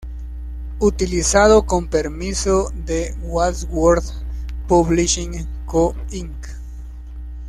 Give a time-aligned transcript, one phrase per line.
[0.79, 4.09] Utilizado con permiso de Wadsworth
[4.67, 6.47] Publishing Co., Inc.